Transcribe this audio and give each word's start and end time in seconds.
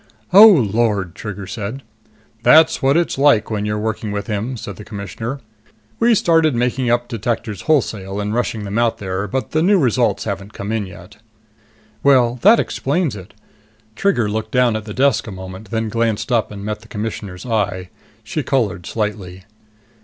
"Oh, 0.33 0.47
Lord!" 0.47 1.13
Trigger 1.13 1.45
said. 1.45 1.83
"That's 2.41 2.81
what 2.81 2.97
it's 2.97 3.19
like 3.19 3.51
when 3.51 3.65
you're 3.65 3.77
working 3.77 4.11
with 4.11 4.25
him," 4.25 4.57
said 4.57 4.77
the 4.77 4.83
Commissioner. 4.83 5.41
"We 5.99 6.15
started 6.15 6.55
making 6.55 6.89
up 6.89 7.07
detectors 7.07 7.61
wholesale 7.61 8.19
and 8.19 8.33
rushing 8.33 8.63
them 8.63 8.79
out 8.79 8.97
there, 8.97 9.27
but 9.27 9.51
the 9.51 9.61
new 9.61 9.77
results 9.77 10.23
haven't 10.23 10.53
come 10.53 10.71
in 10.71 10.87
yet." 10.87 11.17
"Well, 12.01 12.39
that 12.41 12.59
explains 12.59 13.15
it." 13.15 13.35
Trigger 13.95 14.27
looked 14.27 14.49
down 14.53 14.75
at 14.75 14.85
the 14.85 14.93
desk 14.95 15.27
a 15.27 15.31
moment, 15.31 15.69
then 15.69 15.87
glanced 15.87 16.31
up 16.31 16.49
and 16.49 16.65
met 16.65 16.79
the 16.79 16.87
Commissioner's 16.87 17.45
eye. 17.45 17.89
She 18.23 18.41
colored 18.41 18.87
slightly. 18.87 19.43